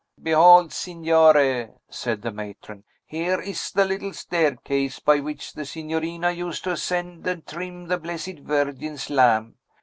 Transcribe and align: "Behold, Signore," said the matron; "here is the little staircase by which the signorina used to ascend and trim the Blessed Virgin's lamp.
"Behold, 0.19 0.73
Signore," 0.73 1.75
said 1.87 2.23
the 2.23 2.31
matron; 2.31 2.83
"here 3.05 3.39
is 3.39 3.69
the 3.69 3.85
little 3.85 4.13
staircase 4.13 4.97
by 4.97 5.19
which 5.19 5.53
the 5.53 5.63
signorina 5.63 6.31
used 6.31 6.63
to 6.63 6.71
ascend 6.71 7.27
and 7.27 7.45
trim 7.45 7.85
the 7.85 7.99
Blessed 7.99 8.39
Virgin's 8.39 9.11
lamp. 9.11 9.57